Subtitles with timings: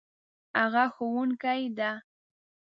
[0.59, 1.91] هغه ښوونکې ده